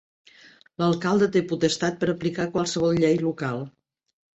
[0.83, 3.67] L'alcalde té potestat per aplicar qualsevol llei local.